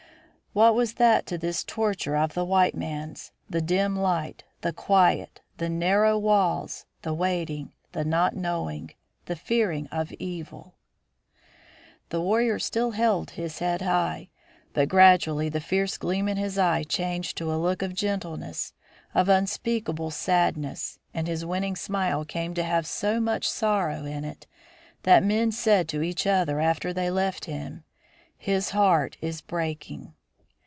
What 0.53 0.75
was 0.75 0.95
that 0.95 1.25
to 1.27 1.37
this 1.37 1.63
torture 1.63 2.17
of 2.17 2.33
the 2.33 2.43
white 2.43 2.75
man's, 2.75 3.31
the 3.49 3.61
dim 3.61 3.95
light, 3.95 4.43
the 4.59 4.73
quiet, 4.73 5.39
the 5.59 5.69
narrow 5.69 6.17
walls, 6.19 6.85
the 7.03 7.13
waiting, 7.13 7.71
the 7.93 8.03
not 8.03 8.35
knowing, 8.35 8.91
the 9.27 9.37
fearing 9.37 9.87
of 9.93 10.11
evil? 10.19 10.75
The 12.09 12.19
warrior 12.19 12.59
still 12.59 12.91
held 12.91 13.29
his 13.31 13.59
head 13.59 13.81
high, 13.81 14.27
but 14.73 14.89
gradually 14.89 15.47
the 15.47 15.61
fierce 15.61 15.95
gleam 15.97 16.27
in 16.27 16.35
his 16.35 16.57
eye 16.57 16.83
changed 16.83 17.37
to 17.37 17.49
a 17.53 17.55
look 17.55 17.81
of 17.81 17.93
gentleness, 17.93 18.73
of 19.15 19.29
unspeakable 19.29 20.11
sadness, 20.11 20.99
and 21.13 21.27
his 21.29 21.45
winning 21.45 21.77
smile 21.77 22.25
came 22.25 22.53
to 22.55 22.63
have 22.63 22.85
so 22.85 23.21
much 23.21 23.47
sorrow 23.49 24.03
in 24.03 24.25
it 24.25 24.47
that 25.03 25.23
men 25.23 25.49
said 25.53 25.87
to 25.87 26.01
each 26.01 26.27
other 26.27 26.59
after 26.59 26.91
they 26.91 27.09
left 27.09 27.45
him, 27.45 27.85
"His 28.37 28.71
heart 28.71 29.15
is 29.21 29.39
breaking." 29.39 30.13